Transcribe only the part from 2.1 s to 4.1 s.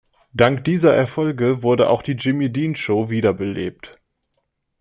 Jimmy-Dean-Show wiederbelebt.